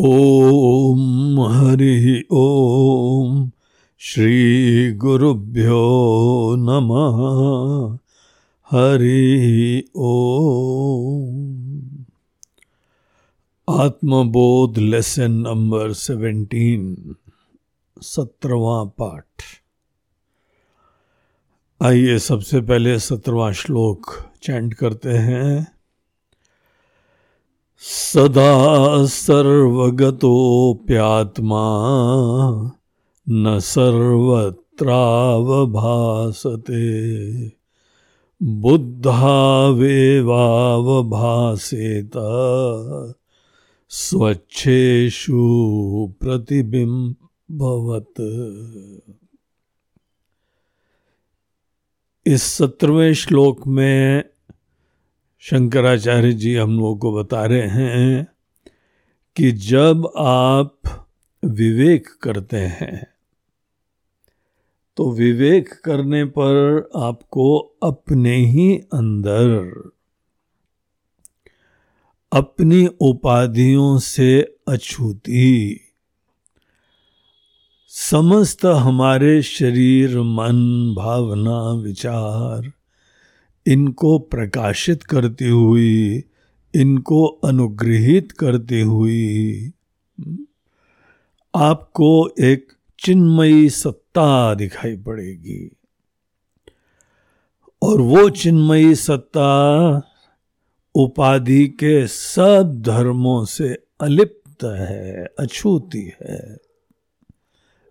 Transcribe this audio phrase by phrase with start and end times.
[0.00, 3.50] ॐ हरिः ॐ
[3.98, 5.80] श्रीगुरुभ्यो
[6.58, 7.18] नमः।
[8.70, 11.34] हरि ॐ
[13.80, 17.14] आत्मबोध लेसन नंबर सेवेंटीन
[18.02, 19.24] सत्रवा पाठ।
[21.82, 24.06] आइए सबसे पहले सत्रवा श्लोक
[24.42, 25.79] चैंट करते हैं।
[27.82, 30.36] सदा सर्वगतोऽप्यात्मा
[33.28, 34.60] न सर्वत्रावभासते।
[38.42, 39.32] बुद्धावेवावभासेत
[43.88, 45.38] स्वच्छेषु
[46.20, 48.14] प्रतिबिंबवत
[52.26, 54.24] इस सत्रहवें श्लोक में
[55.42, 58.26] शंकराचार्य जी हम लोगों को बता रहे हैं
[59.36, 60.80] कि जब आप
[61.44, 63.06] विवेक करते हैं
[64.96, 69.72] तो विवेक करने पर आपको अपने ही अंदर,
[72.32, 75.80] अपनी उपाधियों से अछूती,
[77.88, 82.72] समस्त हमारे शरीर, मन, भावना, विचार
[83.66, 86.24] इनको प्रकाशित करती हुई
[86.74, 89.72] इनको अनुग्रहित करती हुई
[91.56, 95.76] आपको एक चिन्मयी सत्ता दिखाई पड़ेगी।
[97.82, 100.02] और वो चिन्मयी सत्ता
[100.94, 106.56] उपाधि के सब धर्मों से अलिप्त है, अछूती है,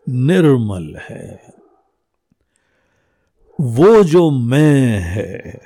[0.10, 1.59] निर्मल है।
[3.60, 5.60] वो जो मैं है,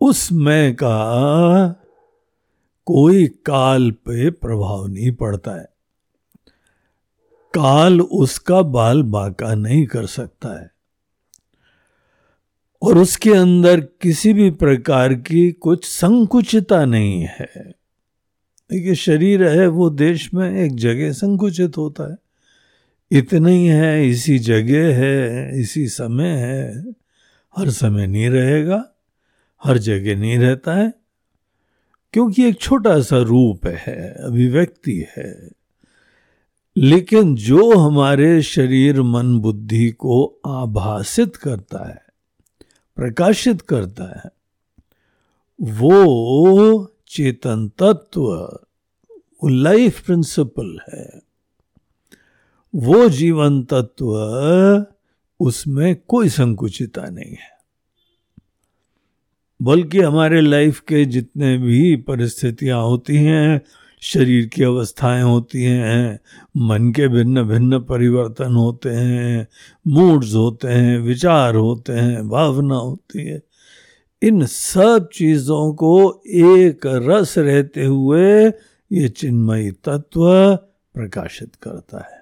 [0.00, 1.68] उस मैं का
[2.86, 5.68] कोई काल पे प्रभाव नहीं पड़ता है।
[7.54, 10.70] काल उसका बाल बाका नहीं कर सकता है।
[12.82, 17.52] और उसके अंदर किसी भी प्रकार की कुछ संकुचिता नहीं है।
[18.70, 22.16] देखिए, शरीर है, वो देश में एक जगह संकुचित होता है।
[23.12, 26.84] इतना ही है इसी जगह है, इसी समय है।
[27.56, 28.92] हर समय नहीं रहेगा,
[29.64, 30.94] हर जगह नहीं रहता है,
[32.12, 35.50] क्योंकि एक छोटा सा रूप है, अभिव्यक्ति है।
[36.76, 42.02] लेकिन जो हमारे शरीर, मन, बुद्धि को आभासित करता है,
[42.96, 44.30] प्रकाशित करता है,
[45.60, 48.22] वो चेतन तत्व
[49.42, 51.29] वो लाइफ प्रिंसिपल है।
[52.74, 54.06] वो जीवन तत्व
[55.40, 57.60] उसमें कोई संकुचिता नहीं है।
[59.62, 63.60] बल्कि हमारे लाइफ के जितने भी परिस्थितियाँ होती हैं,
[64.00, 66.20] शरीर की अवस्थाएँ होती हैं,
[66.56, 69.48] मन के भिन्न भिन्न परिवर्तन होते हैं
[69.86, 73.42] मूड्स होते हैं, विचार होते हैं, भावना होती है,
[74.22, 78.48] इन सब चीज़ों को एक रस रहते हुए
[78.92, 80.56] ये चिन्मयी तत्व
[80.94, 82.19] प्रकाशित करता है।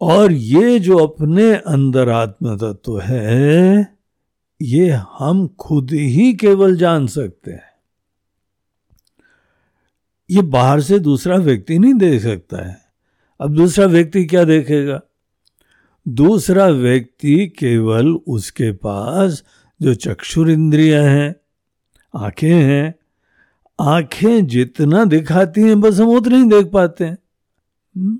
[0.00, 3.96] और ये जो अपने अंदर आत्म तत्व है,
[4.62, 7.70] ये हम खुद ही केवल जान सकते हैं।
[10.30, 12.80] ये बाहर से दूसरा व्यक्ति नहीं देख सकता है।
[13.40, 15.00] अब दूसरा व्यक्ति क्या देखेगा?
[16.08, 19.44] दूसरा व्यक्ति केवल उसके पास
[19.82, 21.36] जो चक्षुर इंद्रिया हैं,
[22.16, 22.94] आँखें हैं,
[23.80, 27.18] आँखें जितना दिखाती हैं, बस हम उतना ही देख पाते हैं।
[27.96, 28.18] हम्म?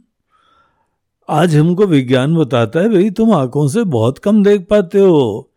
[1.31, 5.51] आज हमको विज्ञान बताता है, भाई, तुम आँखों से बहुत कम देख पाते हो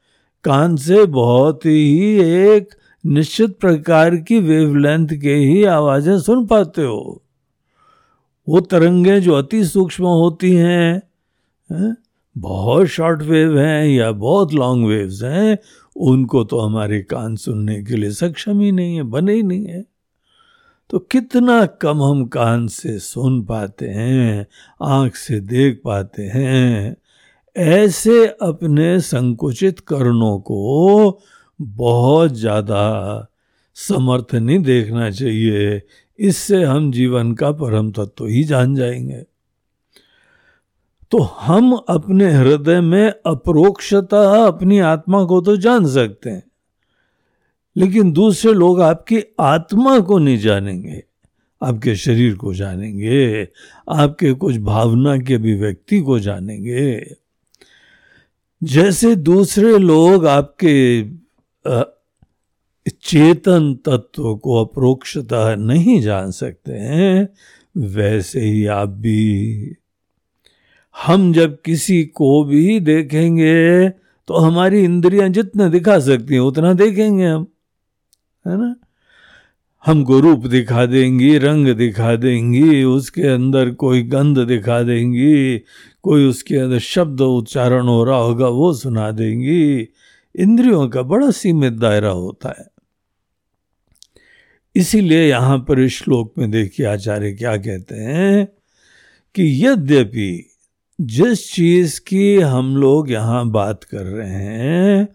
[0.43, 2.73] कान से बहुत ही एक
[3.05, 7.23] निश्चित प्रकार की वेवलेंथ के ही आवाज़ें सुन पाते हो
[8.47, 11.01] वो तरंगे जो अति सूक्ष्म होती हैं?
[12.37, 15.57] बहुत शॉर्ट वेव हैं या बहुत लॉन्ग वेव्स हैं,
[15.95, 19.85] उनको तो हमारे कान सुनने के लिए सक्षम ही नहीं है, बने ही नहीं है
[20.89, 24.47] तो कितना कम हम कान से सुन पाते हैं,
[24.81, 26.95] आँख से देख पाते हैं।
[27.55, 31.21] ऐसे अपने संकुचित कर्णों को
[31.59, 33.27] बहुत ज़्यादा
[33.75, 35.81] समर्थ नहीं देखना चाहिए।
[36.19, 39.23] इससे हम जीवन का परम तत्व तो ही जान जाएँगे।
[41.11, 46.43] तो हम अपने हृदय में अप्रोक्षता अपनी आत्मा को तो जान सकते हैं।
[47.75, 51.01] लेकिन दूसरे लोग आपकी आत्मा को नहीं जानेंगे,
[51.61, 53.47] आपके शरीर को जानेंगे,
[53.89, 57.15] आपके कुछ भावना के अभिव्यक्ति को जानेंगे।
[58.61, 61.03] जैसे दूसरे लोग आपके
[63.01, 67.27] चेतन तत्व को अप्रोक्षता नहीं जान सकते हैं,
[67.75, 69.75] वैसे ही आप भी।
[70.95, 77.25] हम जब किसी को भी देखेंगे तो हमारी इंद्रियाँ जितना दिखा सकती हैं, उतना देखेंगे
[77.25, 77.47] हम।
[78.47, 78.75] है ना?
[79.85, 85.57] हमको रूप दिखा देंगी, रंग दिखा देंगी, उसके अंदर कोई गंध दिखा देंगी,
[86.01, 89.87] कोई उसके अंदर शब्द उच्चारण हो रहा होगा, वो सुना देंगी।
[90.35, 92.73] इंद्रियों का बड़ा सीमित दायरा होता है।
[94.75, 98.47] इसीलिए यहाँ पर श्लोक में देखिए आचार्य क्या कहते हैं
[99.35, 100.49] कि यद्यपि
[101.01, 105.07] जिस चीज़ की हम लोग यहाँ बात कर रहे हैं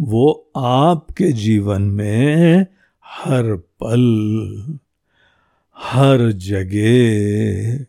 [0.00, 2.66] वो आपके जीवन में
[3.04, 4.78] हर पल,
[5.78, 7.86] हर जगह,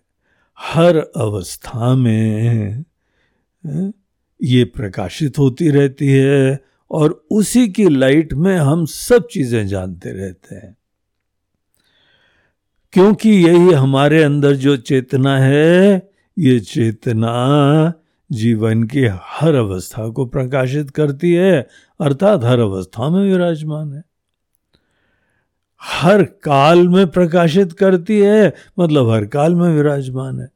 [0.60, 2.86] हर अवस्था में
[4.44, 10.56] ये प्रकाशित होती रहती है और उसी की लाइट में हम सब चीज़ें जानते रहते
[10.56, 10.78] हैं।
[12.94, 16.10] क्योंकि यही हमारे अंदर जो चेतना है,
[16.40, 17.94] ये चेतना
[18.32, 21.68] जीवन की हर अवस्था को प्रकाशित करती है,
[22.02, 24.04] अर्थात हर अवस्था में विराजमान है।
[25.82, 30.48] हर काल में प्रकाशित करती है मतलब हर काल में विराजमान है।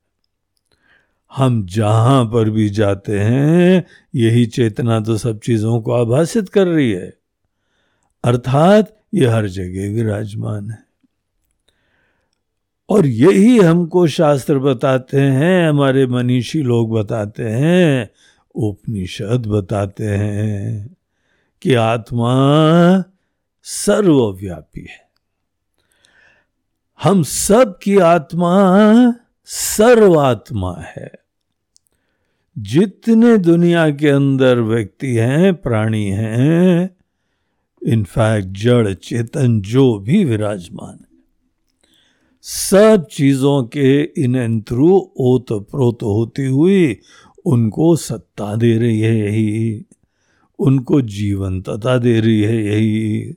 [1.36, 3.86] हम जहाँ पर भी जाते हैं,
[4.16, 7.13] यही चेतना तो सब चीज़ों को आभासित कर रही है।
[8.24, 10.85] अर्थात ये हर जगह विराजमान है।
[12.90, 18.10] और यही हमको शास्त्र बताते हैं, हमारे मनीषी लोग बताते हैं,
[18.56, 20.96] उपनिषद बताते हैं
[21.62, 23.04] कि आत्मा
[23.64, 25.06] सर्वव्यापी है।
[27.04, 28.74] हम सब की आत्मा
[29.46, 31.12] सर्वात्मा है।
[32.58, 36.96] जितने दुनिया के अंदर व्यक्ति हैं, प्राणी हैं,
[37.86, 41.14] इनफैक्ट जड़, चेतन, जो भी विराजमान है।
[42.47, 47.00] सब चीज़ों के इन थ्रू ओत प्रोत होती हुई
[47.45, 49.86] उनको सत्ता दे रही है यही।
[50.59, 53.33] उनको जीवंतता दे रही है यही।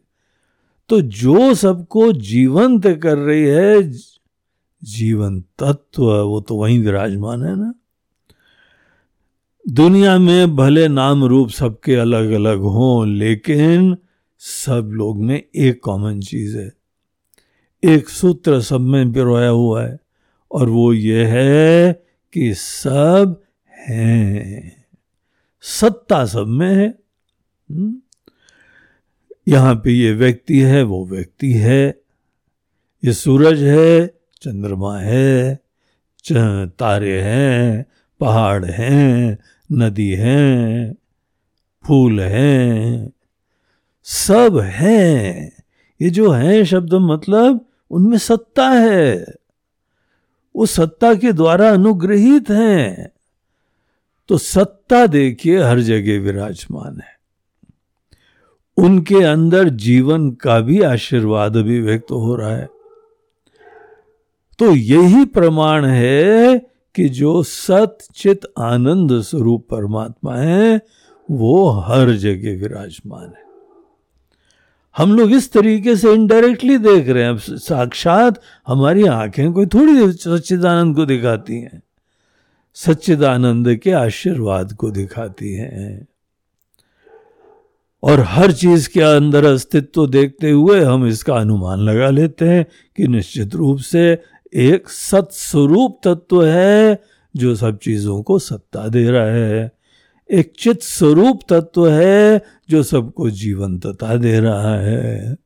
[0.88, 3.92] तो जो सबको जीवंत कर रही है
[4.84, 7.74] जीवन तत्व वो तो वहीं विराजमान है ना।
[9.68, 13.96] दुनिया में भले नाम रूप सबके अलग अलग हों, लेकिन
[14.38, 16.77] सब लोग में एक कॉमन चीज़ है।
[17.84, 20.00] एक सूत्र सब में पिरोया हुआ है,
[20.52, 21.92] और वो ये है
[22.32, 24.84] कि सब हैं।
[25.60, 26.98] सत्ता सब में है।
[27.70, 27.96] हम्म?
[29.48, 32.00] यहाँ पे ये व्यक्ति है, वो व्यक्ति है।
[33.04, 34.06] ये सूरज है,
[34.42, 35.60] चंद्रमा है
[36.66, 37.86] तारे हैं,
[38.20, 39.38] पहाड़ हैं,
[39.72, 40.94] नदी हैं,
[41.86, 43.12] फूल हैं।
[44.02, 45.52] सब हैं।
[46.02, 49.24] ये जो है शब्द मतलब उनमें सत्ता है।
[50.56, 53.12] वो सत्ता के द्वारा अनुग्रहित हैं।
[54.28, 57.18] तो सत्ता देखिए, हर जगह विराजमान है।
[58.76, 62.68] उनके अंदर जीवन का भी आशीर्वाद भी व्यक्त हो रहा है।
[64.58, 66.58] तो यही प्रमाण है
[66.94, 70.80] कि जो सत चित आनंद स्वरूप परमात्मा है,
[71.30, 73.47] वो हर जगह विराजमान है।
[74.98, 80.96] हम लोग इस तरीके से इनडायरेक्टली देख रहे हैं। साक्षात हमारी आँखें कोई थोड़ी सच्चिदानंद
[80.96, 81.82] को दिखाती हैं।
[82.74, 86.08] सच्चिदानंद के आशीर्वाद को दिखाती हैं।
[88.02, 93.08] और हर चीज़ के अंदर अस्तित्व देखते हुए हम इसका अनुमान लगा लेते हैं कि
[93.08, 94.22] निश्चित रूप से
[94.54, 97.02] एक सत्स्वरूप तत्व है
[97.36, 99.77] जो सब चीज़ों को सत्ता दे रहा है।
[100.32, 105.36] एक चित स्वरूप तत्व है जो सबको जीवंतता दे रहा है।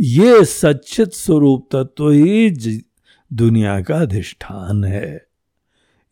[0.00, 2.50] ये सचित स्वरूप तत्व ही
[3.32, 5.26] दुनिया का अधिष्ठान है।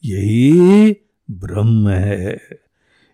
[0.05, 0.97] यही
[1.31, 2.41] ब्रह्म है।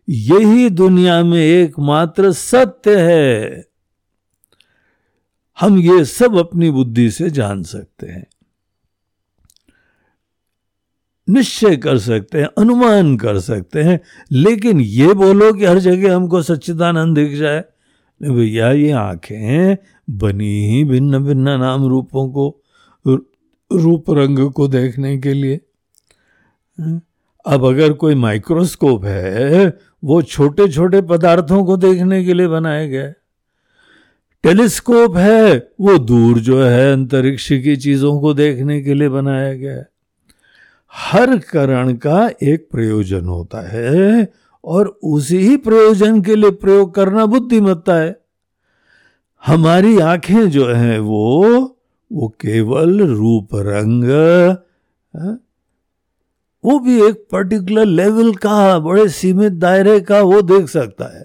[0.09, 3.64] यही दुनिया में एकमात्र सत्य है।
[5.61, 8.26] हम ये सब अपनी बुद्धि से जान सकते हैं।
[11.28, 14.00] निश्चय कर सकते हैं, अनुमान कर सकते हैं,
[14.33, 17.64] लेकिन ये बोलो कि हर जगह हमको सच्चिदानंद दिख जाए।
[18.23, 19.76] भैया, ये आँखें
[20.11, 22.62] बनी ही भिन्न भिन्न नाम रूपों को,
[23.73, 25.61] रूप रंग को देखने के लिए।
[27.47, 33.12] अब अगर कोई माइक्रोस्कोप है, वो छोटे छोटे पदार्थों को देखने के लिए बनाया गया
[34.43, 39.73] टेलीस्कोप है, वो दूर जो है अंतरिक्ष की चीज़ों को देखने के लिए बनाया गया
[39.73, 39.94] है।
[40.95, 44.33] हर करण का एक प्रयोजन होता है
[44.65, 48.15] और उसी ही प्रयोजन के लिए प्रयोग करना बुद्धिमत्ता है।
[49.43, 51.61] हमारी आँखें जो हैं वो
[52.11, 54.05] वो केवल रूप रंग
[55.15, 55.39] हाँ,
[56.65, 61.25] वो भी एक पर्टिकुलर लेवल का बड़े सीमित दायरे का वो देख सकता है।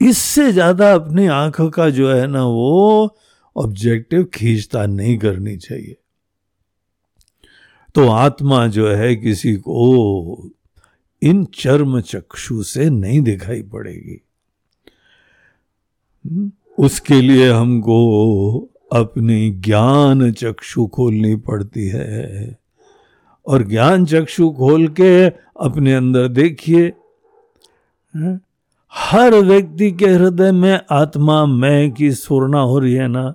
[0.00, 3.16] इससे ज़्यादा अपनी आँखों का जो है ना वो
[3.56, 5.96] ऑब्जेक्टिव खींचता नहीं करनी चाहिए।
[7.98, 10.50] तो आत्मा जो है किसी को
[11.22, 14.20] इन चर्म चक्षु से नहीं दिखाई पड़ेगी।
[16.24, 17.98] हम्म, उसके लिए हमको
[18.92, 22.58] अपनी ज्ञान चक्षु खोलनी पड़ती है
[23.46, 25.26] और ज्ञान चक्षु खोल के
[25.60, 26.86] अपने अंदर देखिए
[28.14, 28.40] हम्म,
[28.94, 33.34] हर व्यक्ति के हृदय में आत्मा मैं की स्फुरना हो रही है ना?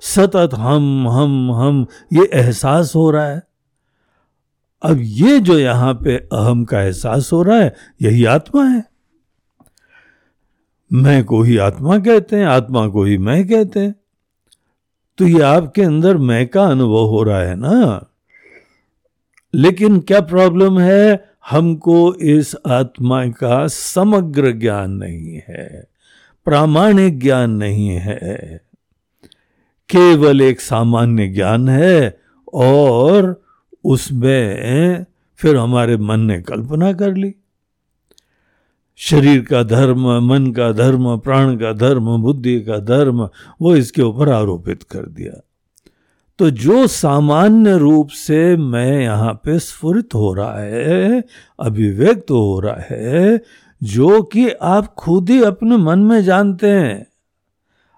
[0.00, 3.42] सतत हम हम हम, ये एहसास हो रहा है।
[4.82, 8.84] अब ये जो यहाँ पे अहम का एहसास हो रहा है, यही आत्मा है।
[10.92, 13.94] मैं को ही आत्मा कहते हैं, आत्मा को ही मैं कहते हैं।
[15.18, 18.06] तो ये आपके अंदर मैं का अनुभव हो रहा है ना?
[19.54, 21.30] लेकिन क्या प्रॉब्लम है?
[21.50, 25.84] हमको इस आत्मा का समग्र ज्ञान नहीं है,
[26.44, 28.69] प्रामाणिक ज्ञान नहीं है।
[29.90, 32.18] केवल एक सामान्य ज्ञान है
[32.54, 33.42] और
[33.84, 35.04] उसमें
[35.36, 37.34] फिर हमारे मन ने कल्पना कर ली।
[38.96, 43.28] शरीर का धर्म, मन का धर्म, प्राण का धर्म, बुद्धि का धर्म,
[43.62, 45.40] वो इसके ऊपर आरोपित कर दिया।
[46.38, 51.24] तो जो सामान्य रूप से मैं यहाँ पे स्फुरित हो रहा है,
[51.60, 53.42] अभिव्यक्त हो रहा है,
[53.82, 57.09] जो कि आप खुद ही अपने मन में जानते हैं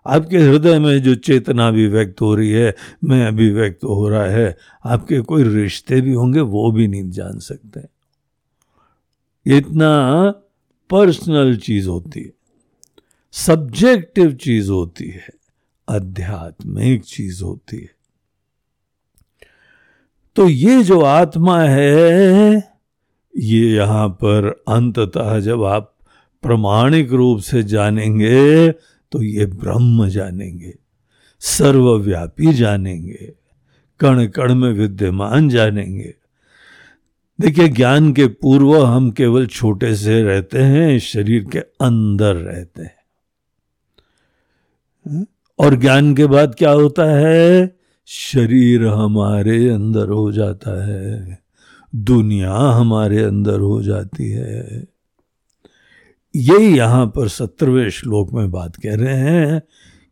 [0.06, 4.56] आपके हृदय में जो चेतना भी व्यक्त हो रही है, मैं अभिव्यक्त हो रहा है,
[4.84, 7.80] आपके कोई रिश्ते भी होंगे, वो भी नहीं जान सकते।
[9.46, 10.30] इतना
[10.90, 12.32] पर्सनल चीज़ होती है,
[13.32, 15.28] सब्जेक्टिव चीज़ होती है,
[15.88, 17.90] आध्यात्मिक चीज़ होती है।
[20.36, 22.72] तो ये जो आत्मा है,
[23.34, 25.88] ये यहाँ पर अंततः जब आप
[26.42, 28.70] प्रामाणिक रूप से जानेंगे
[29.12, 30.74] तो ये ब्रह्म जानेंगे,
[31.40, 33.32] सर्वव्यापी जानेंगे
[34.00, 36.14] कण कण में विद्यमान जानेंगे।
[37.40, 43.02] देखिए, ज्ञान के पूर्व हम केवल छोटे से रहते हैं, शरीर के अंदर रहते हैं?
[45.58, 47.76] और ज्ञान के बाद क्या होता है?
[48.06, 51.38] शरीर हमारे अंदर हो जाता है,
[51.94, 54.91] दुनिया हमारे अंदर हो जाती है।
[56.36, 59.62] यही यहाँ पर सत्रहवें श्लोक में बात कह रहे हैं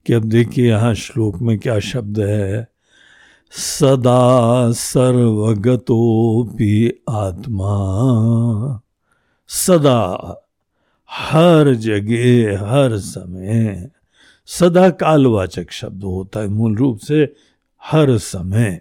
[0.06, 2.68] कि अब देखिए यहाँ श्लोक में क्या शब्द है।
[3.50, 8.80] सदा सर्वगतोपि आत्मा।
[9.48, 10.36] सदा,
[11.10, 13.90] हर जगह, हर समय।
[14.46, 17.34] सदा कालवाचक शब्द होता है, मूल रूप से
[17.84, 18.80] हर समय।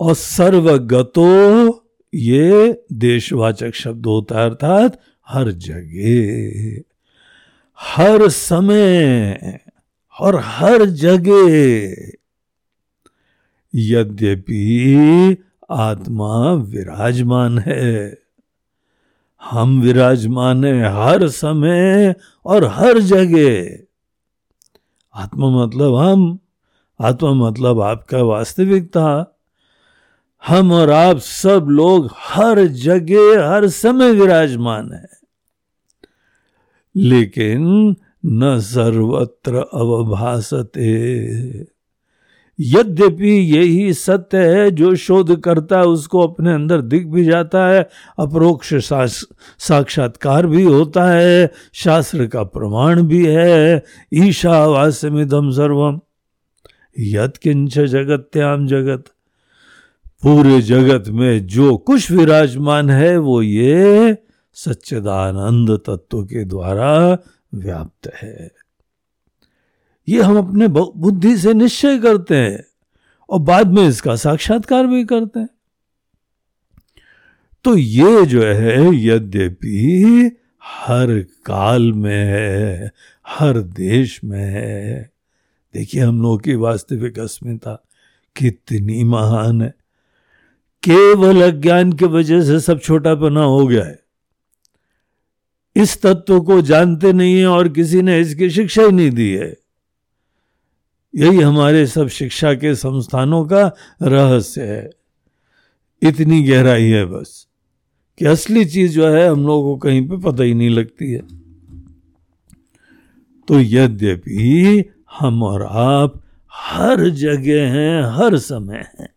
[0.00, 1.84] और सर्वगतो
[2.14, 6.82] ये देशवाचक शब्द होता है, अर्थात हर जगह,
[7.78, 9.60] हर समय
[10.20, 12.12] और हर जगह।
[13.74, 15.36] यद्यपि
[15.70, 18.18] आत्मा विराजमान है,
[19.42, 22.14] हम विराजमान है हर समय
[22.44, 23.78] और हर जगह।
[25.14, 26.38] आत्मा मतलब हम,
[27.00, 29.38] आत्मा मतलब आपका वास्तविकता।
[30.46, 35.11] हम और आप सब लोग हर जगह, हर समय विराजमान है।
[36.96, 37.96] लेकिन
[38.26, 40.90] न सर्वत्र अवभासते।
[42.58, 47.88] यद्यपि यही सत्य है, जो शोध करता है उसको अपने अंदर दिख भी जाता है,
[48.18, 48.74] अप्रोक्ष
[49.58, 53.82] साक्षात्कार भी होता है, शास्त्र का प्रमाण भी है
[54.14, 56.00] ईशावास्यमिदम सर्वम
[56.98, 59.04] यद किंच जगत्याम जगत।
[60.22, 64.16] पूरे जगत में जो कुछ विराजमान है, वो ये
[64.54, 67.18] सच्चिदानंद तत्व के द्वारा
[67.54, 68.52] व्याप्त है।
[70.08, 72.64] ये हम अपने बुद्धि से निश्चय करते हैं
[73.28, 75.48] और बाद में इसका साक्षात्कार भी करते हैं।
[77.64, 80.30] तो ये जो है, यद्यपि
[80.64, 82.92] हर काल में है,
[83.28, 85.10] हर देश में है।
[85.74, 87.84] देखिए हम लोगों की वास्तविक अस्मिता
[88.36, 89.74] कितनी महान है।
[90.82, 94.01] केवल अज्ञान की वजह से सब छोटा पना हो गया है।
[95.76, 99.56] इस तत्व को जानते नहीं है और किसी ने इसकी शिक्षा ही नहीं दी है।
[101.16, 104.90] यही हमारे सब शिक्षा के संस्थानों का रहस्य है।
[106.02, 107.46] इतनी गहराई है बस।
[108.18, 111.22] कि असली चीज़ जो है, हम लोगों को कहीं पे पता ही नहीं लगती है।
[113.48, 114.84] तो यद्यपि
[115.18, 119.08] हम और आप हर जगह हैं, हर समय हैं।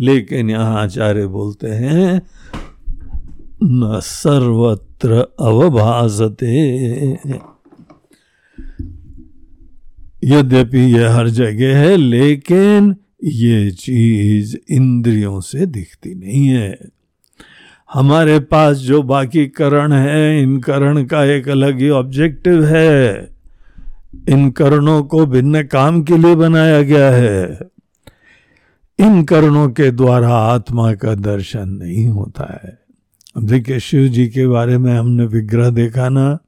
[0.00, 2.22] लेकिन यहाँ आचार्य बोलते हैं
[3.62, 6.72] न सर्वत्र अवभासते।
[10.24, 16.78] यद्यपि यह हर जगह है, लेकिन ये चीज़ इंद्रियों से दिखती नहीं है।
[17.92, 23.28] हमारे पास जो बाकी करण है, इन करण का एक अलग ही ऑब्जेक्टिव है।
[24.28, 27.60] इन करणों को भिन्न काम के लिए बनाया गया है।
[29.00, 32.81] इन करणों के द्वारा आत्मा का दर्शन नहीं होता है।
[33.36, 36.38] देखिए, शिव जी के बारे में हमने विग्रह देखा ना।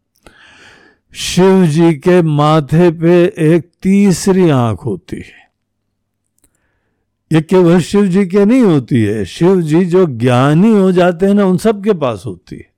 [1.13, 5.43] शिव जी के माथे पे एक तीसरी आँख होती है।
[7.31, 11.35] ये केवल शिव जी के नहीं होती है। शिव जी जो ज्ञानी हो जाते हैं
[11.35, 12.73] ना, उन सब के पास होती है।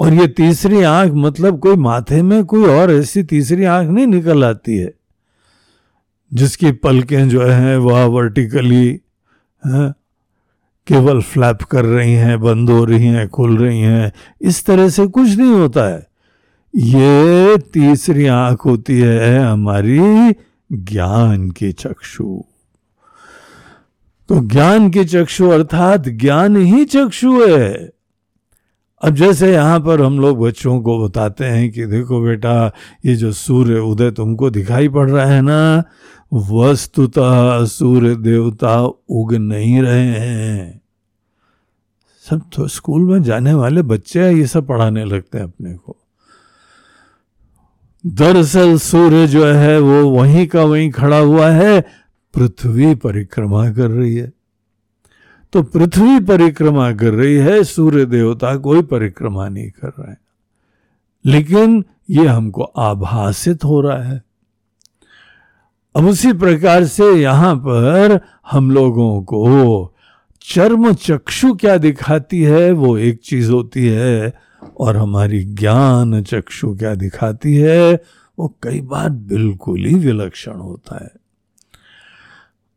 [0.00, 4.44] और ये तीसरी आँख मतलब कोई माथे में कोई और ऐसी तीसरी आँख नहीं निकल
[4.44, 4.92] आती है,
[6.32, 9.00] जिसकी पलकें जो है वह वर्टिकली
[10.86, 15.06] केवल फ्लैप कर रही हैं, बंद हो रही हैं, खुल रही हैं। इस तरह से
[15.06, 16.06] कुछ नहीं होता है।
[16.76, 20.32] ये तीसरी आँख होती है हमारी
[20.72, 22.44] ज्ञान की चक्षु।
[24.28, 27.93] तो ज्ञान की चक्षु अर्थात ज्ञान ही चक्षु है।
[29.04, 32.72] अब जैसे यहाँ पर हम लोग बच्चों को बताते हैं कि देखो बेटा,
[33.06, 35.84] ये जो सूर्य उदय तुमको दिखाई पड़ रहा है ना,
[36.34, 40.80] वस्तुतः सूर्य देवता उग नहीं रहे हैं।
[42.30, 45.96] सब तो स्कूल में जाने वाले बच्चे ये सब पढ़ाने लगते हैं अपने को।
[48.06, 51.80] दरअसल सूर्य जो है, वो वहीं का वहीं खड़ा हुआ है,
[52.34, 54.33] पृथ्वी परिक्रमा कर रही है।
[55.54, 60.18] तो पृथ्वी परिक्रमा कर रही है, सूर्य देवता कोई परिक्रमा नहीं कर रहे है।
[61.26, 64.22] लेकिन ये हमको आभासित हो रहा है।
[65.96, 69.94] अब उसी प्रकार से यहाँ पर हम लोगों को
[70.42, 74.34] चर्म चक्षु क्या दिखाती है, वो एक चीज़ होती है,
[74.80, 78.02] और हमारी ज्ञान चक्षु क्या दिखाती है,
[78.38, 81.23] वो कई बार बिल्कुल ही विलक्षण होता है।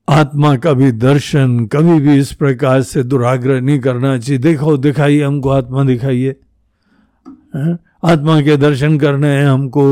[0.07, 5.23] आत्मा का भी दर्शन, कभी भी इस प्रकार से दुराग्रह नहीं करना चाहिए। देखो, दिखाइए,
[5.23, 6.35] हमको आत्मा दिखाइए।
[8.03, 9.83] आत्मा के दर्शन करने हैं हमको।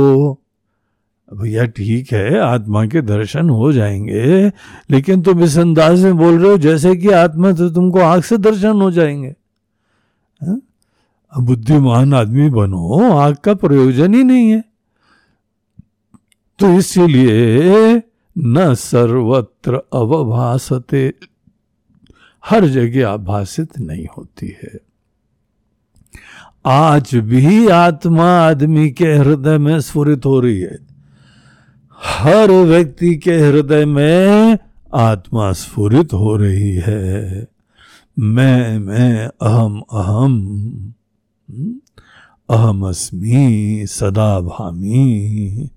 [1.34, 4.52] भैया, ठीक है, आत्मा के दर्शन हो जाएँगे,
[4.90, 8.38] लेकिन तुम इस अंदाज में बोल रहे हो जैसे कि आत्मा तो तुमको आँख से
[8.38, 9.34] दर्शन हो जाएँगे।
[11.34, 14.64] बुद्धिमान आदमी बनो, आँख का प्रयोजन ही नहीं है।
[16.60, 18.02] तो इसीलिए
[18.38, 21.14] न सर्वत्र अवभासते।
[22.46, 24.80] हर जगह आभासित नहीं होती है।
[26.66, 30.80] आज भी आत्मा आदमी के हृदय में स्फुरित हो रही है।
[32.04, 34.58] हर व्यक्ति के हृदय में
[34.94, 37.48] आत्मा स्फुरित हो रही है।
[38.20, 40.94] मैं मैं, अहम अहम
[42.50, 45.70] अहम अस्मी सदा भामी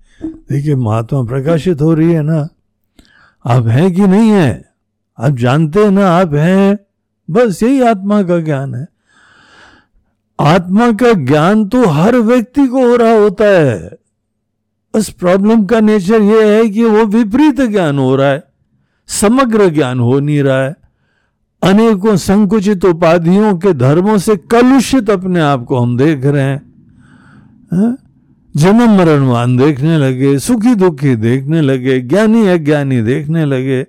[0.51, 2.47] देखिए, महात्मा प्रकाशित हो रही है ना।
[3.45, 4.69] आप हैं कि नहीं है?
[5.19, 6.79] आप जानते हैं ना, आप हैं।
[7.29, 8.87] बस यही आत्मा का ज्ञान है।
[10.39, 13.97] आत्मा का ज्ञान तो हर व्यक्ति को हो रहा होता है।
[14.93, 18.43] उस प्रॉब्लम का नेचर यह है कि वो विपरीत ज्ञान हो रहा है।
[19.07, 20.75] समग्र ज्ञान हो नहीं रहा है।
[21.63, 26.73] अनेकों संकुचित उपाधियों के धर्मों से कलुषित अपने आप को हम देख रहे हैं।
[27.73, 27.97] हाँ?
[28.59, 33.85] जन्म मरणवान देखने लगे, सुखी दुखी देखने लगे, ज्ञानी अज्ञानी देखने लगे।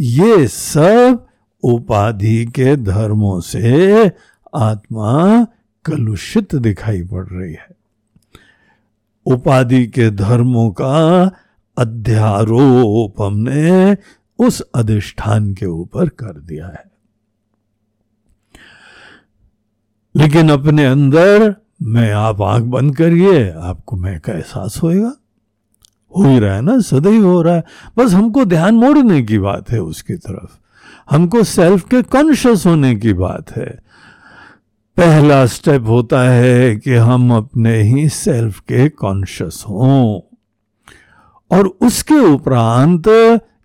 [0.00, 1.26] ये सब
[1.62, 4.12] उपाधि के धर्मों से
[4.54, 5.44] आत्मा
[5.84, 7.68] कलुषित दिखाई पड़ रही है।
[9.26, 11.24] उपाधि के धर्मों का
[11.78, 13.96] अध्यारोप हमने
[14.38, 16.92] उस अधिष्ठान के ऊपर कर दिया है।
[20.16, 25.12] लेकिन अपने अंदर मैं आप आँख बंद करिए, आपको मैं का एहसास होएगा।
[26.18, 27.64] हो ही रहा है ना, सदैव हो रहा है।
[27.98, 30.58] बस हमको ध्यान मोड़ने की बात है उसकी तरफ़।
[31.14, 33.78] हमको सेल्फ के कॉन्शियस होने की बात है।
[34.96, 40.20] पहला स्टेप होता है कि हम अपने ही सेल्फ के कॉन्शियस हों।
[41.58, 43.08] और उसके उपरांत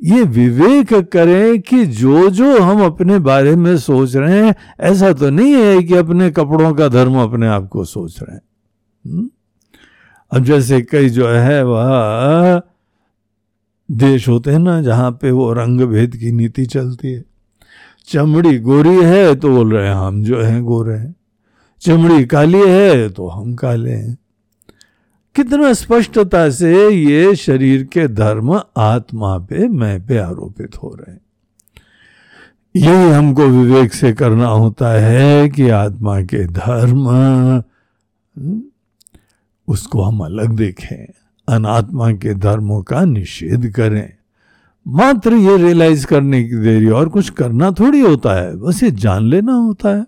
[0.03, 5.29] ये विवेक करें कि जो जो हम अपने बारे में सोच रहे हैं, ऐसा तो
[5.29, 8.41] नहीं है कि अपने कपड़ों का धर्म अपने आप को सोच रहे हैं।
[9.11, 9.29] हम्म?
[10.31, 12.61] अब जैसे कई जो है, वह
[13.91, 17.23] देश होते हैं ना, जहाँ पे वो रंग भेद की नीति चलती है।
[18.05, 21.15] चमड़ी गोरी है तो बोल रहे हैं, हम जो हैं गोरे हैं।
[21.81, 24.17] चमड़ी काली है तो हम काले हैं।
[25.37, 31.21] कितना स्पष्टता से ये शरीर के धर्म आत्मा पे, मैं पे आरोपित हो रहे हैं।
[32.75, 37.07] यही हमको विवेक से करना होता है कि आत्मा के धर्म,
[39.67, 41.13] उसको हम अलग देखें,
[41.47, 44.13] अनात्मा के धर्मों का निषेध करें।
[44.87, 49.23] मात्र ये रियलाइज़ करने की देरी और कुछ करना थोड़ी होता है, बस ये जान
[49.23, 50.05] लेना होता है।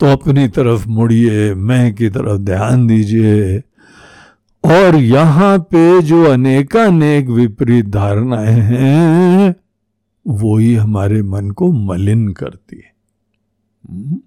[0.00, 3.58] तो अपनी तरफ़ मुड़िए, मैं की तरफ़ ध्यान दीजिए।
[4.64, 9.56] और यहाँ पे जो अनेकानेक विपरीत धारणाएँ हैं,
[10.26, 12.92] वो ही हमारे मन को मलिन करती है।
[13.90, 14.20] हम्म।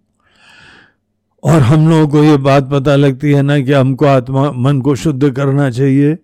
[1.44, 4.96] और हम लोगों को ये बात पता लगती है ना कि हमको आत्मा, मन को
[4.96, 6.18] शुद्ध करना चाहिए।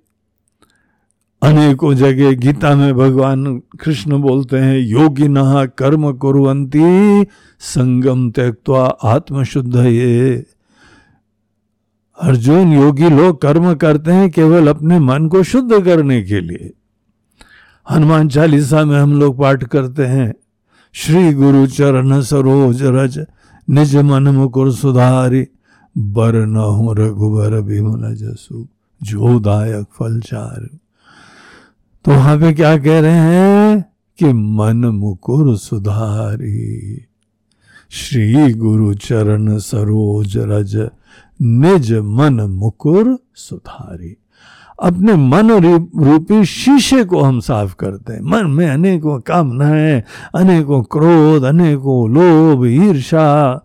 [1.42, 7.26] अनेकों जगह गीता में भगवान कृष्ण बोलते हैं, योगी नहा कर्म कुरंती
[7.62, 10.46] संगम त्यक्वा आत्मशुद्ध ये
[12.20, 16.72] अर्जुन, योगी लोग कर्म करते हैं केवल अपने मन को शुद्ध करने के लिए।
[17.88, 20.34] हनुमान चालीसा में हम लोग पाठ करते हैं,
[20.96, 23.20] श्री गुरु चरण सरोज रज,
[23.68, 25.46] निज मन मुकुर सुधारी,
[25.96, 28.68] बर न हो रघुबर भीमन जसु,
[29.02, 30.68] जो दायक फल चार।
[32.06, 33.86] तो वहाँ पे क्या कह रहे हैं
[34.20, 37.06] कि मन मुकुर सुधारी।
[37.90, 40.90] श्री गुरु चरण सरोज रज,
[41.42, 44.16] निज मन मुकुर सुधारी।
[44.82, 50.04] अपने मन रूपी शीशे को हम साफ़ करते हैं। मन में अनेकों कामनाएँ,
[50.36, 53.62] अनेकों क्रोध, अनेकों लोभ ईर्षा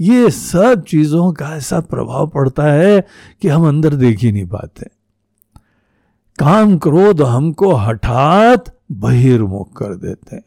[0.00, 3.06] ये सब चीज़ों का ऐसा प्रभाव पड़ता है
[3.42, 4.97] कि हम अंदर देख ही नहीं पाते।
[6.38, 10.42] काम क्रोध हमको हठात बहिर्मुख कर देते हैं।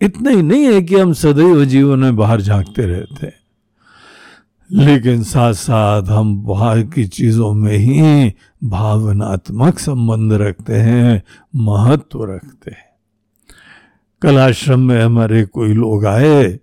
[0.00, 3.40] इतना ही नहीं है कि हम सदैव जीवन में बाहर झांकते रहते हैं।
[4.72, 8.32] लेकिन साथ साथ हम बाहर की चीज़ों में ही
[8.64, 11.22] भावनात्मक संबंध रखते हैं,
[11.56, 12.90] महत्व रखते हैं।
[14.22, 16.60] कल आश्रम में हमारे कोई लोग आए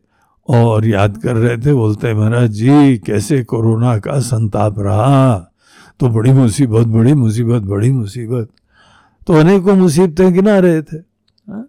[0.50, 5.47] और याद कर रहे थे, बोलते महाराज जी, कैसे कोरोना का संताप रहा?
[6.00, 8.50] तो बड़ी मुसीबत बड़ी मुसीबत बड़ी मुसीबत
[9.28, 11.68] तो अनेकों मुसीबतें गिना रहे थे हा?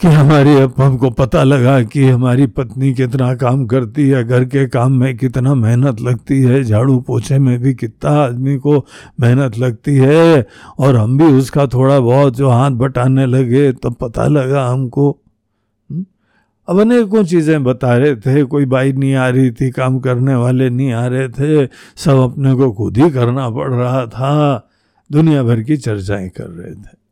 [0.00, 4.66] कि हमारी अब हमको पता लगा कि हमारी पत्नी कितना काम करती है, घर के
[4.66, 8.86] काम में कितना मेहनत लगती है, झाड़ू पोछे में भी कितना आदमी को
[9.20, 10.46] मेहनत लगती है,
[10.78, 15.20] और हम भी उसका थोड़ा बहुत जो हाथ बटाने लगे, तब पता लगा हमको?
[16.68, 20.70] अब अनेकों चीज़ें बता रहे थे, कोई बाई नहीं आ रही थी, काम करने वाले
[20.70, 24.68] नहीं आ रहे थे, सब अपने को खुद ही करना पड़ रहा था।
[25.12, 27.06] दुनिया भर की चर्चाएँ कर रहे थे।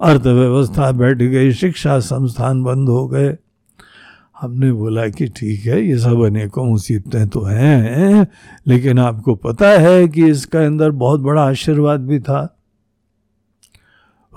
[0.00, 3.36] अर्थव्यवस्था बैठ गई, शिक्षा संस्थान बंद हो गए।
[4.40, 8.26] हमने बोला कि ठीक है, ये सब अनेकों मुसीबतें तो हैं,
[8.66, 12.58] लेकिन आपको पता है कि इसका अंदर बहुत बड़ा आशीर्वाद भी था।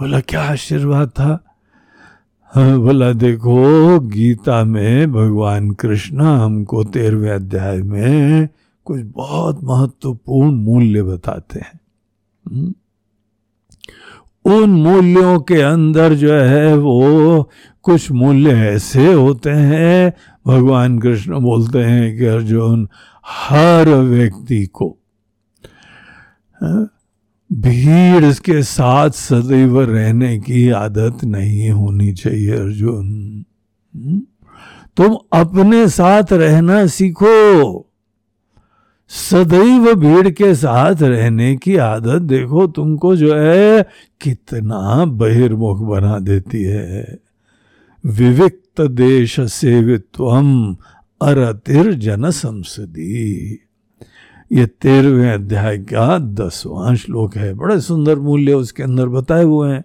[0.02, 1.51] बोला, क्या आशीर्वाद था?
[2.52, 8.48] बोला देखो गीता में भगवान कृष्ण हमको तेरहवें अध्याय में
[8.88, 11.80] कुछ बहुत महत्वपूर्ण मूल्य बताते हैं
[12.46, 12.74] हम्म?
[14.46, 17.50] उन मूल्यों के अंदर जो है वो
[17.86, 20.12] कुछ मूल्य ऐसे होते हैं
[20.46, 22.88] भगवान कृष्ण बोलते हैं कि अर्जुन
[23.26, 24.90] हर व्यक्ति को
[26.58, 26.88] हाँ,
[27.54, 33.44] भीड़ के साथ सदैव रहने की आदत नहीं होनी चाहिए, अर्जुन।
[33.96, 34.22] हम्म?
[34.98, 37.90] तुम अपने साथ रहना सीखो।
[39.10, 43.86] सदैव भीड़ के साथ रहने की आदत देखो, तुमको जो है
[44.22, 47.20] कितना बहिर्मुख बना देती है।
[48.06, 50.26] विविक्त देश सेवित्व
[51.22, 53.60] अरतिर जन संसदी।
[54.52, 59.84] ये तेरहवें अध्याय का दसवां श्लोक है। बड़े सुंदर मूल्य उसके अंदर बताए हुए हैं।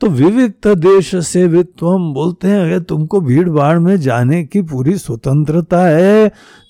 [0.00, 4.96] तो विविध देश से वित्वम बोलते हैं, अगर तुमको भीड़ भाड़ में जाने की पूरी
[4.98, 6.28] स्वतंत्रता है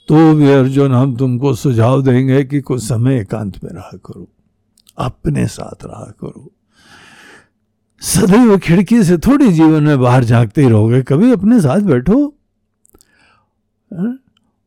[0.09, 4.29] तो भी अर्जुन, हम तुमको सुझाव देंगे कि कुछ समय एकांत में रहा करो।
[4.99, 6.51] अपने साथ रहा करो।
[8.03, 12.27] सदैव खिड़की से थोड़ी जीवन में बाहर झांकते ही रहोगे, कभी अपने साथ बैठो।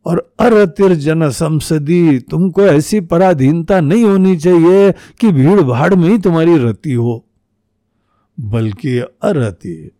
[0.05, 6.17] और अरतिर जन संसदी, तुमको ऐसी पराधीनता नहीं होनी चाहिए कि भीड़ भाड़ में ही
[6.17, 7.23] तुम्हारी रति हो।
[8.37, 9.91] बल्कि अरति,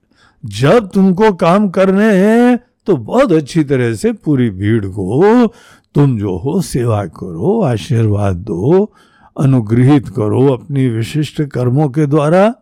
[0.44, 5.48] जब तुमको काम करने हैं तो बहुत अच्छी तरह से पूरी भीड़ को
[5.96, 8.94] तुम जो हो सेवा करो, आशीर्वाद दो,
[9.40, 12.54] अनुग्रहित करो अपनी विशिष्ट कर्मों के द्वारा।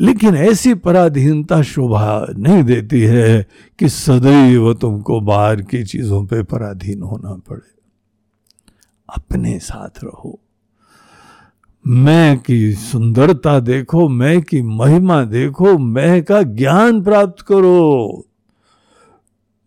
[0.00, 3.46] लेकिन ऐसी पराधीनता शोभा नहीं देती है
[3.78, 7.74] कि सदैव तुमको बाहर की चीज़ों पे पराधीन होना पड़े।
[9.16, 10.40] अपने साथ रहो।
[11.86, 18.26] मैं की सुंदरता देखो, मैं की महिमा देखो, मैं का ज्ञान प्राप्त करो।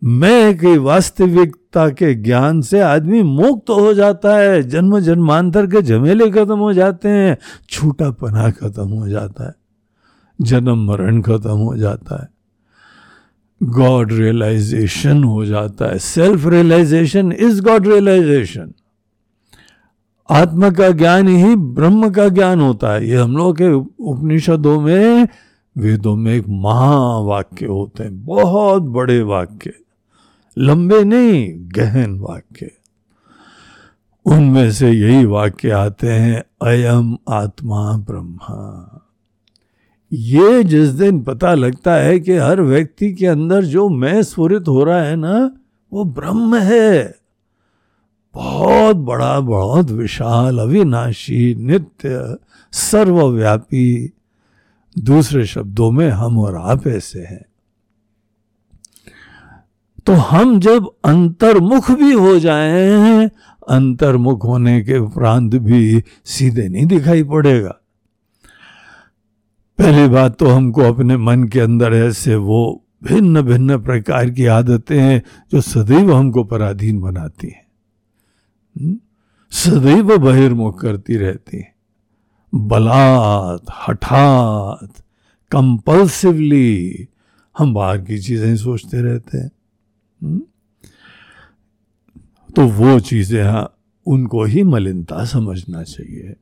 [0.04, 6.30] मैं की वास्तविकता के ज्ञान से आदमी मुक्त हो जाता है, जन्म जन्मांतर के झमेले
[6.30, 7.38] खत्म हो जाते हैं
[7.70, 9.67] छूटा पना खत्म हो जाता है।
[10.40, 12.28] जन्म मरण खत्म हो जाता है।
[13.62, 18.72] गॉड रियलाइजेशन हो जाता है। Self realization is God realization
[20.30, 23.72] आत्मा का ज्ञान ही ब्रह्म का ज्ञान होता है। ये हम लोग के
[24.04, 25.28] उपनिषदों में,
[25.78, 29.72] वेदों में एक महावाक्य होते हैं। बहुत बड़े वाक्य।
[30.58, 32.70] लंबे नहीं, गहन वाक्य।
[34.24, 38.94] उनमें से यही वाक्य आते हैं, अयम आत्मा ब्रह्मा।
[40.12, 44.84] ये जिस दिन पता लगता है कि हर व्यक्ति के अंदर जो मैं स्फुरित हो
[44.84, 45.50] रहा है ना,
[45.92, 47.14] वो ब्रह्म है।
[48.34, 52.36] बहुत बड़ा, बहुत विशाल, अविनाशी, नित्य,
[52.72, 54.12] सर्वव्यापी।
[54.98, 57.44] दूसरे शब्दों में हम और आप ऐसे हैं।
[60.06, 63.30] तो हम जब अंतर्मुख भी हो जाए,
[63.68, 67.80] अंतर्मुख होने के उपरांत भी सीधे नहीं दिखाई पड़ेगा।
[69.78, 72.60] पहली बात तो हमको अपने मन के अंदर ऐसे वो
[73.04, 77.66] भिन्न भिन्न प्रकार की आदतें हैं जो सदैव हमको पराधीन बनाती हैं
[78.76, 78.96] हम्म?
[79.52, 81.74] सदैव बहिर्मुख करती रहती हैं
[82.52, 84.88] बलात्, हठात,
[85.52, 87.08] कंपल्सिवली
[87.56, 89.50] हम बाहर की चीज़ें सोचते रहते हैं
[90.20, 90.40] हम्म?
[92.56, 93.68] तो वो चीज़ें हाँ
[94.06, 96.34] उनको ही मलिनता समझना चाहिए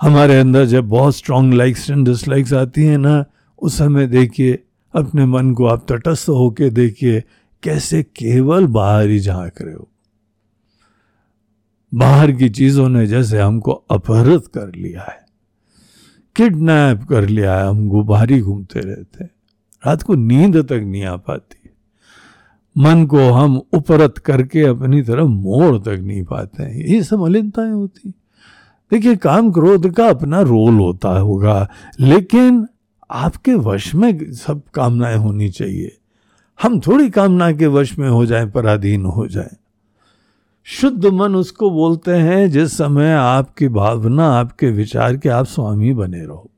[0.00, 3.24] हमारे अंदर जब बहुत स्ट्रांग लाइक्स एंड डिसलाइक्स आती हैं ना,
[3.58, 7.24] उस समय देखिए, अपने मन को आप तटस्थ होके देखिए,
[7.62, 9.88] कैसे केवल बाहर ही झाँक रहे हो।
[11.94, 15.26] बाहर की चीज़ों ने जैसे हमको अपहृत कर लिया है।
[16.36, 19.30] किडनैप कर लिया है, हम गुबारी घूमते रहते हैं।
[19.86, 21.70] रात को नींद तक नहीं आ पाती।
[22.78, 27.72] मन को हम उपरत करके अपनी तरफ़ मोड़ तक नहीं पाते हैं। ये सब मलिनताएँ
[27.72, 28.12] होती
[28.92, 31.68] देखिए, काम क्रोध का अपना रोल होता होगा,
[32.00, 32.66] लेकिन
[33.10, 35.96] आपके वश में सब कामनाएँ होनी चाहिए।
[36.62, 39.56] हम थोड़ी कामना के वश में हो जाएँ, पराधीन हो जाएँ।
[40.64, 46.24] शुद्ध मन उसको बोलते हैं, जिस समय आपकी भावना, आपके विचार के आप स्वामी बने
[46.26, 46.50] रहो।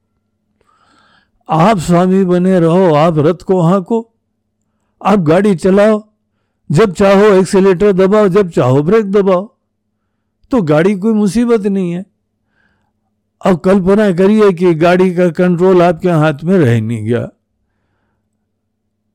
[1.49, 4.11] आप स्वामी बने रहो, आप रथ को हाँको,
[5.05, 6.03] आप गाड़ी चलाओ,
[6.71, 9.49] जब चाहो एक्सीटर दबाओ, जब चाहो ब्रेक दबाओ
[10.51, 12.12] तो गाड़ी कोई मुसीबत नहीं है।
[13.47, 17.29] अब कल्पना करिए कि गाड़ी का कंट्रोल आपके हाथ में रह नहीं गया।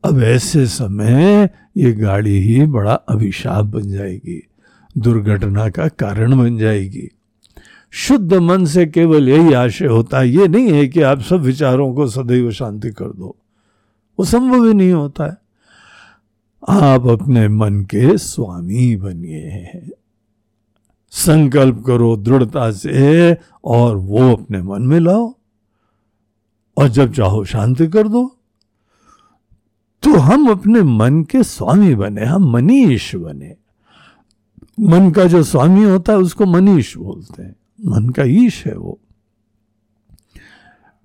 [0.03, 4.47] अब ऐसे समय ये गाड़ी ही बड़ा अभिशाप बन जाएगी,
[4.97, 7.09] दुर्घटना का कारण बन जाएगी।
[7.91, 11.93] शुद्ध मन से केवल यही आशय होता है ये नहीं है कि आप सब विचारों
[11.93, 13.35] को सदैव शांति कर दो।
[14.19, 15.37] वो संभव ही नहीं होता है।
[16.69, 19.81] आप अपने मन के स्वामी बनिए
[21.09, 25.33] संकल्प करो दृढ़ता से और वो अपने मन में लाओ।
[26.77, 28.37] और जब चाहो शांत कर दो।
[30.03, 33.55] तो हम अपने मन के स्वामी बने, हम मनीष बने।
[34.79, 38.99] मन का जो स्वामी होता है, उसको मनीष बोलते हैं। मन का ईश है वो।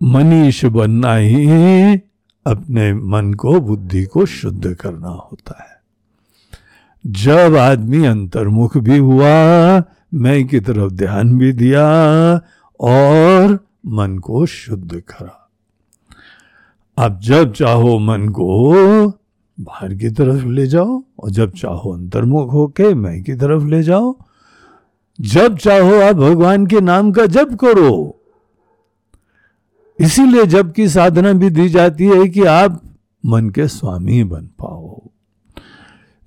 [0.02, 1.46] मनीष बनना ही
[2.46, 5.71] अपने मन को, बुद्धि को शुद्ध करना होता है।
[7.06, 9.82] जब आदमी अंतर्मुख भी हुआ,
[10.14, 11.84] मैं की तरफ़ ध्यान भी दिया
[12.80, 15.50] और मन को शुद्ध करा।
[16.98, 18.72] अब जब चाहो मन को
[19.60, 24.18] बाहर की तरफ़ ले जाओ और जब चाहो अंतर्मुख होके मैं की तरफ़ ले जाओ।
[25.20, 28.20] जब चाहो आप भगवान के नाम का जप करो।
[30.00, 32.82] इसीलिए जब की साधना भी दी जाती है कि आप
[33.26, 35.11] मन के स्वामी बन पाओ।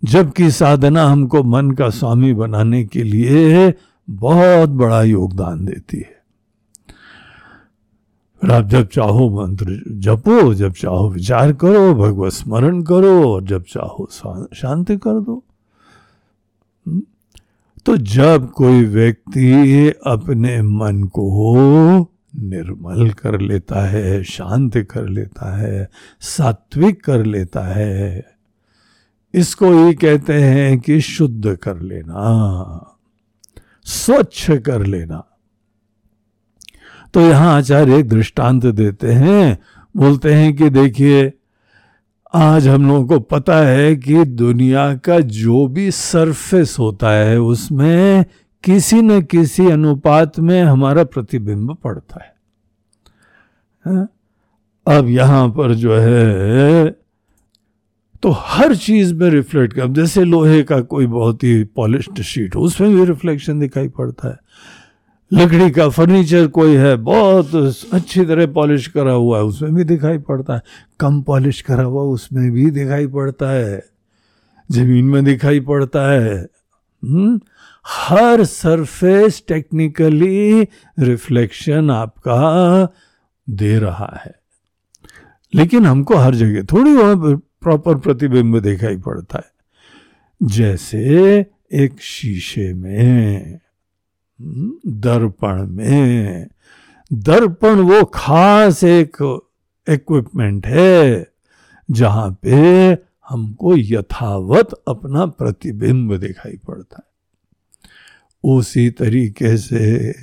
[0.05, 3.73] जबकि साधना हमको मन का स्वामी बनाने के लिए
[4.09, 6.15] बहुत बड़ा योगदान देती है
[8.51, 14.09] आप जब चाहो मंत्र जपो, जब चाहो विचार करो, भगवत स्मरण करो, और जब चाहो
[14.55, 15.43] शांति कर दो
[16.87, 17.01] हम्म?
[17.85, 25.89] तो जब कोई व्यक्ति अपने मन को निर्मल कर लेता है, शांत कर लेता है,
[26.21, 28.34] सात्विक कर लेता है
[29.35, 32.97] इसको ही कहते हैं कि शुद्ध कर लेना,
[33.85, 35.23] स्वच्छ कर लेना
[37.13, 39.57] तो यहाँ आचार्य एक दृष्टांत देते हैं,
[39.95, 41.31] बोलते हैं कि देखिए,
[42.33, 48.25] आज हम लोगों को पता है कि दुनिया का जो भी सरफेस होता है, उसमें
[48.63, 52.33] किसी न किसी अनुपात में हमारा प्रतिबिंब पड़ता है
[53.85, 54.07] हाँ?
[54.87, 56.95] अब यहाँ पर जो है
[58.23, 62.95] तो हर चीज़ में रिफ्लेक्ट कर जैसे लोहे का कोई बहुत ही पॉलिश्ड शीट उसमें
[62.95, 64.38] भी रिफ्लेक्शन दिखाई पड़ता है।
[65.34, 70.17] लकड़ी का फर्नीचर कोई है, बहुत अच्छी तरह पॉलिश करा हुआ है, उसमें भी दिखाई
[70.17, 70.62] पड़ता है।
[70.99, 73.86] कम पॉलिश करा हुआ उसमें भी दिखाई पड़ता है।
[74.71, 76.47] ज़मीन में दिखाई पड़ता है।
[77.06, 77.39] हुँ?
[77.88, 80.67] हर सरफेस टेक्निकली
[80.99, 82.88] रिफ्लेक्शन आपका
[83.49, 84.36] दे रहा है।
[85.56, 90.99] लेकिन हमको हर जगह, थोड़ी वहाँ प्रॉपर प्रतिबिंब दिखाई पड़ता है जैसे
[91.84, 93.60] एक शीशे में
[95.06, 96.47] दर्पण में
[97.12, 99.17] दर्पण वो खास एक
[99.88, 101.25] इक्विपमेंट है
[101.89, 102.62] जहाँ पे
[103.30, 107.13] हमको यथावत अपना प्रतिबिंब दिखाई पड़ता है
[108.43, 110.13] उसी तरीके से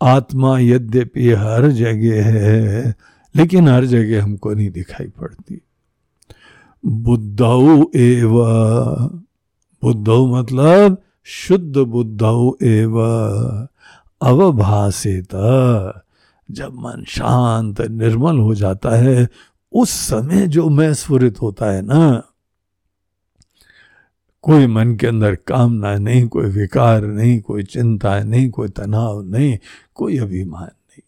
[0.00, 2.94] आत्मा यद्यपि हर जगह है
[3.34, 5.60] लेकिन हर जगह हमको नहीं दिखाई पड़ती
[6.86, 8.44] बुद्धौ एव।
[9.82, 13.00] बुद्धौ मतलब शुद्ध बुद्धौ एव।
[14.22, 15.28] अवभाषित
[16.50, 19.28] जब मन शांत, निर्मल हो जाता है,
[19.72, 22.22] उस समय जो मैं स्फुरित होता है ना,
[24.42, 29.58] कोई मन के अंदर कामना नहीं, कोई विकार नहीं, कोई चिंता नहीं, कोई तनाव नहीं,
[29.94, 31.02] कोई अभिमान नहीं।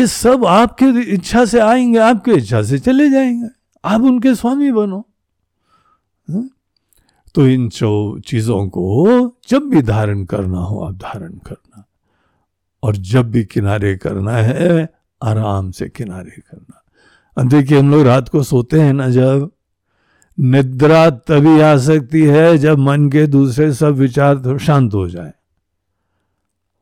[0.00, 5.06] ये सब आपके इच्छा से आएँगे, आपके इच्छा से चले जाएँगे। आप उनके स्वामी बनो।
[6.30, 6.48] हाँ?
[7.34, 7.68] तो इन
[8.20, 9.06] चीज़ों को
[9.48, 11.84] जब भी धारण करना हो, आप धारण करना।
[12.82, 16.80] और जब भी किनारे करना है, आराम से किनारे करना।
[17.44, 19.50] देखिए, हम लोग रात को सोते हैं ना जब?
[20.40, 25.32] निद्रा तभी आ सकती है जब मन के दूसरे सब विचार शांत हो जाए।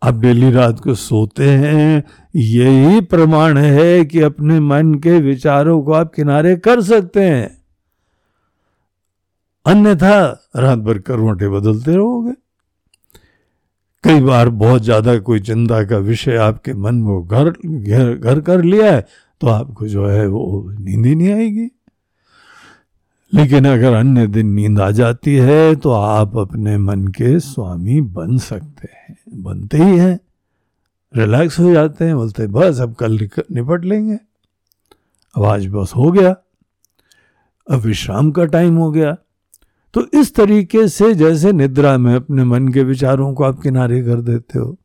[0.03, 2.03] अब डेली रात को सोते हैं।
[2.35, 7.51] यही प्रमाण है कि अपने मन के विचारों को आप किनारे कर सकते हैं।
[9.67, 10.21] अन्यथा
[10.57, 12.33] रात भर करवटे बदलते रहोगे।
[14.05, 18.63] कई बार बहुत ज़्यादा कोई चिंता का विषय आपके मन में घर घर घर कर
[18.63, 19.07] लिया है
[19.41, 21.69] तो आपको जो है वो नींद ही नहीं आएगी।
[23.33, 28.37] लेकिन अगर अन्य दिन नींद आ जाती है तो आप अपने मन के स्वामी बन
[28.39, 30.19] सकते हैं। बनते ही हैं।
[31.15, 33.19] रिलैक्स हो जाते हैं, बोलते बस, अब कल
[33.53, 34.19] निपट लेंगे।
[35.35, 36.31] अब आज बस हो गया।
[37.67, 39.17] अब विश्राम का टाइम हो गया।
[39.95, 44.21] तो इस तरीके से जैसे निद्रा में अपने मन के विचारों को आप किनारे कर
[44.21, 44.77] देते हो,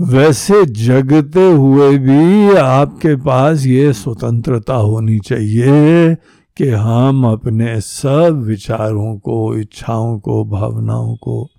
[0.00, 6.14] वैसे जगते हुए भी आपके पास ये स्वतंत्रता होनी चाहिए
[6.56, 11.50] कि हम अपने सब विचारों को, इच्छाओं को, भावनाओं को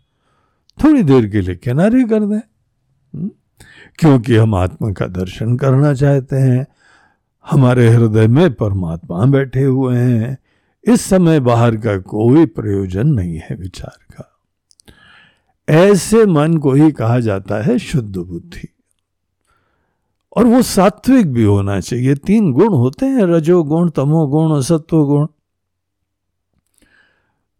[0.83, 3.31] थोड़ी देर के लिए किनारे कर दें। हम्म?
[3.95, 6.67] क्योंकि हम आत्मा का दर्शन करना चाहते हैं।
[7.51, 10.38] हमारे हृदय में परमात्मा बैठे हुए हैं।
[10.93, 14.39] इस समय बाहर का कोई प्रयोजन नहीं है विचार का।
[15.69, 18.77] ऐसे मन को ही कहा जाता है शुद्ध बुद्धि।
[20.38, 25.28] और वो सात्विक भी होना चाहिए। तीन गुण होते हैं रजोगुण तमोगुण और सत्व गुण।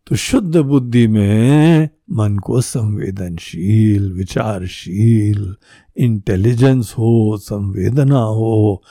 [0.08, 5.56] तो शुद्ध बुद्धि में मन को संवेदनशील, विचारशील
[5.98, 8.84] इंटेलिजेंस हो, संवेदना हो,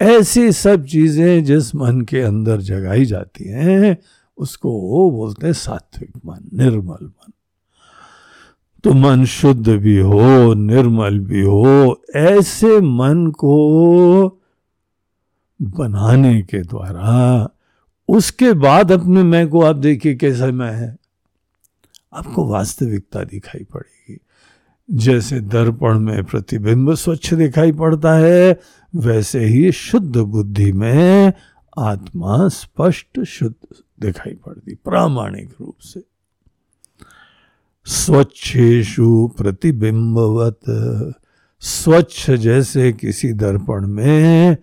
[0.00, 3.96] ऐसी सब चीज़ें जिस मन के अंदर जगाई जाती हैं,
[4.38, 7.32] उसको बोलते हैं सात्विक मन, निर्मल मन।
[8.84, 14.40] तो मन शुद्ध भी हो, निर्मल भी हो, ऐसे मन को
[15.62, 17.48] बनाने के द्वारा,
[18.08, 20.96] उसके बाद अपने मैं को आप देखिए कैसा मैं है।
[22.12, 24.18] आपको वास्तविकता दिखाई पड़ेगी।
[24.90, 28.60] जैसे दर्पण में प्रतिबिंब स्वच्छ दिखाई पड़ता है,
[28.96, 31.32] वैसे ही शुद्ध बुद्धि में
[31.78, 36.09] आत्मा स्पष्ट शुद्ध दिखाई पड़ती, प्रामाणिक रूप से।
[37.90, 40.60] स्वच्छेशु प्रतिबिंबवत।
[41.60, 44.56] स्वच्छ जैसे किसी दर्पण में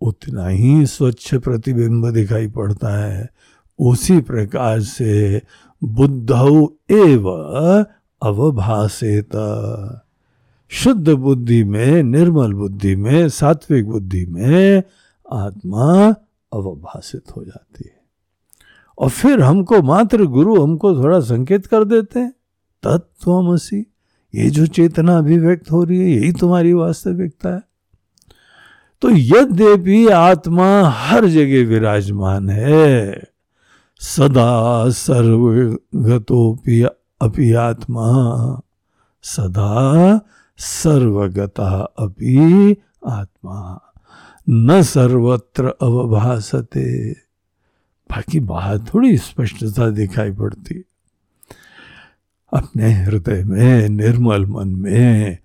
[0.00, 3.30] उतना ही स्वच्छ प्रतिबिंब दिखाई पड़ता है।
[3.78, 5.42] उसी प्रकार से
[5.84, 6.30] बुद्ध
[6.90, 7.30] एव
[8.22, 9.30] अवभाषित।
[10.68, 14.82] शुद्ध बुद्धि में, निर्मल बुद्धि में, सात्विक बुद्धि में
[15.32, 16.14] आत्मा
[16.52, 18.02] अवभाषित हो जाती है।
[18.98, 22.32] और फिर हमको मात्र गुरु हमको थोड़ा संकेत कर देते हैं।
[22.82, 23.80] तत्वमसी
[24.34, 27.62] ये जो चेतना अभिव्यक्त हो रही है, यही तुम्हारी वास्तविकता है।
[29.02, 33.22] तो यद्यपि आत्मा हर जगह विराजमान है,
[34.00, 36.82] सदा सर्वगतोपि
[37.22, 38.02] अपि आत्मा,
[39.22, 40.20] सदा
[40.58, 42.76] सर्वगता अपि
[43.06, 43.80] आत्मा।
[44.50, 47.12] न सर्वत्र अवभासते।
[48.10, 50.84] बाकी बात थोड़ी स्पष्टता दिखाई पड़ती।
[52.52, 55.38] अपने हृदय में, निर्मल मन में।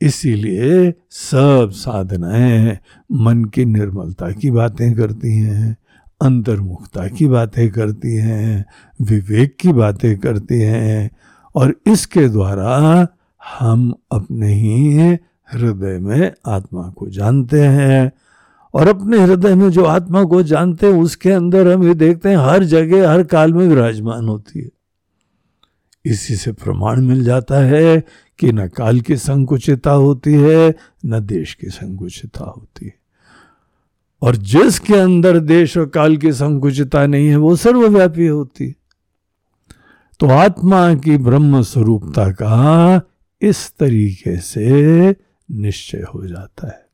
[0.00, 2.78] इसीलिए सब साधनाएँ
[3.12, 5.76] मन की निर्मलता की बातें करती हैं,
[6.22, 8.64] अंतर्मुखता की बातें करती हैं,
[9.02, 11.10] विवेक की बातें करती हैं
[11.54, 13.06] और इसके द्वारा
[13.58, 14.98] हम अपने ही
[15.52, 18.12] हृदय में आत्मा को जानते हैं
[18.74, 22.36] और अपने हृदय में जो आत्मा को जानते हैं, उसके अंदर हम ये देखते हैं,
[22.36, 24.70] हर जगह, हर काल में विराजमान होती है।
[26.04, 28.04] इसी से प्रमाण मिल जाता है
[28.38, 30.74] कि न काल की संकुचिता होती है,
[31.06, 32.98] न देश की संकुचिता होती है।
[34.22, 38.74] और जिसके अंदर देश और काल की संकुचिता नहीं है, वो सर्वव्यापी होती है।
[40.20, 43.00] तो आत्मा की ब्रह्म स्वरूपता का
[43.42, 45.10] इस तरीके से
[45.50, 46.86] निश्चय हो जाता है।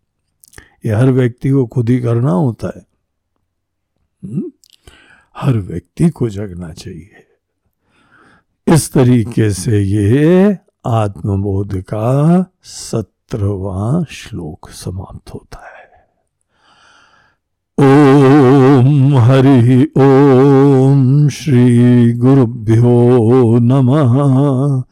[0.86, 2.86] ये हर व्यक्ति को खुद ही करना होता है।
[4.24, 4.52] हम्म?
[5.36, 7.10] हर व्यक्ति को जगना चाहिए।
[8.72, 10.56] इस तरीके से ये
[10.86, 15.80] आत्मबोध का सत्रवा श्लोक समाप्त होता है।
[17.88, 24.82] ओम हरि ओम श्री गुरुभ्यो नमः।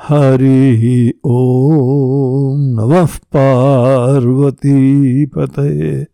[0.00, 4.80] हरि ओम नमः पार्वती
[5.26, 6.06] पते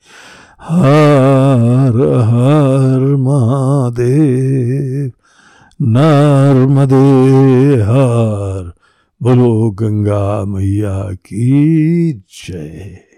[0.63, 1.95] हर
[2.25, 5.13] हर महादेव।
[5.83, 6.97] नर्मदे
[7.83, 8.73] हार
[9.23, 13.12] बोलो गंगा मैया की जय।